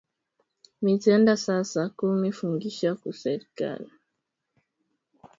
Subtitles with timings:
[0.81, 3.91] Mitenda sasa kumu fungisha ku serkali